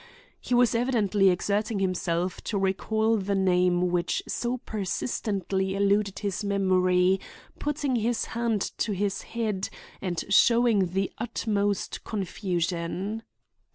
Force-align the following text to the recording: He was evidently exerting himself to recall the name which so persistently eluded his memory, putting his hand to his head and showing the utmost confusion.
He 0.39 0.55
was 0.55 0.73
evidently 0.73 1.29
exerting 1.29 1.77
himself 1.77 2.41
to 2.45 2.57
recall 2.57 3.17
the 3.17 3.35
name 3.35 3.89
which 3.91 4.23
so 4.27 4.57
persistently 4.57 5.75
eluded 5.75 6.17
his 6.17 6.43
memory, 6.43 7.19
putting 7.59 7.97
his 7.97 8.25
hand 8.33 8.63
to 8.79 8.93
his 8.93 9.21
head 9.37 9.69
and 10.01 10.23
showing 10.27 10.87
the 10.87 11.11
utmost 11.19 12.03
confusion. 12.03 13.21